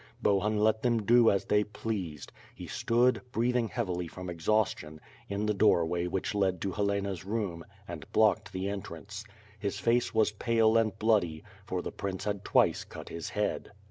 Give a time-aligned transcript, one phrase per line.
[0.19, 2.31] Bohun \vi them do as they pleased.
[2.55, 8.11] He stood, breathing heavily from exhaustion, in the doorway which led to Helena's room, and
[8.11, 9.23] blocked the entrance.
[9.59, 13.73] His face was pale and bloody, for the prince had twice cut his head.